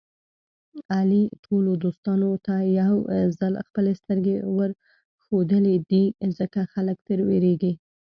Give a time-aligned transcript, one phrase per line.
[0.97, 6.03] علي ټولو دوستانو ته یوځل خپلې سترګې ورښودلې دي.
[6.37, 7.73] ځکه خلک تر وېرېږي.